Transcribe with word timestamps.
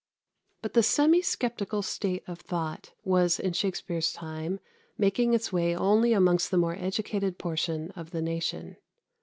But 0.63 0.73
the 0.73 0.81
semi 0.81 1.21
sceptical 1.21 1.83
state 1.83 2.23
of 2.25 2.39
thought 2.39 2.91
was 3.03 3.39
in 3.39 3.53
Shakspere's 3.53 4.11
time 4.11 4.59
making 4.97 5.35
its 5.35 5.53
way 5.53 5.75
only 5.75 6.11
amongst 6.11 6.49
the 6.49 6.57
more 6.57 6.75
educated 6.75 7.37
portion 7.37 7.91
of 7.91 8.09
the 8.09 8.23
nation. 8.23 8.77